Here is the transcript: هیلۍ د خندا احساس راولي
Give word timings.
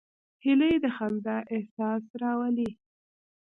هیلۍ 0.43 0.75
د 0.83 0.85
خندا 0.95 1.37
احساس 1.55 2.03
راولي 2.21 2.69